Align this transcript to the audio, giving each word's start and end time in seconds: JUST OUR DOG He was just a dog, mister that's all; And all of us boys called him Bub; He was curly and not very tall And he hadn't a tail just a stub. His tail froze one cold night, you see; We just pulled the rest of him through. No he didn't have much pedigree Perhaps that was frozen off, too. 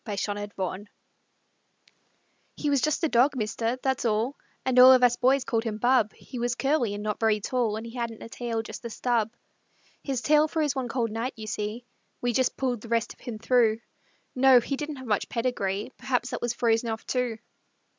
JUST 0.07 0.29
OUR 0.29 0.47
DOG 0.47 0.87
He 2.55 2.71
was 2.71 2.81
just 2.81 3.03
a 3.03 3.07
dog, 3.07 3.35
mister 3.35 3.77
that's 3.83 4.03
all; 4.03 4.35
And 4.65 4.79
all 4.79 4.91
of 4.91 5.03
us 5.03 5.15
boys 5.15 5.43
called 5.43 5.63
him 5.63 5.77
Bub; 5.77 6.11
He 6.15 6.39
was 6.39 6.55
curly 6.55 6.95
and 6.95 7.03
not 7.03 7.19
very 7.19 7.39
tall 7.39 7.75
And 7.75 7.85
he 7.85 7.93
hadn't 7.95 8.23
a 8.23 8.27
tail 8.27 8.63
just 8.63 8.83
a 8.83 8.89
stub. 8.89 9.31
His 10.03 10.21
tail 10.21 10.47
froze 10.47 10.75
one 10.75 10.87
cold 10.87 11.11
night, 11.11 11.33
you 11.35 11.45
see; 11.45 11.85
We 12.19 12.33
just 12.33 12.57
pulled 12.57 12.81
the 12.81 12.87
rest 12.89 13.13
of 13.13 13.19
him 13.19 13.37
through. 13.37 13.81
No 14.33 14.59
he 14.59 14.75
didn't 14.75 14.95
have 14.95 15.05
much 15.05 15.29
pedigree 15.29 15.91
Perhaps 15.99 16.31
that 16.31 16.41
was 16.41 16.55
frozen 16.55 16.89
off, 16.89 17.05
too. 17.05 17.37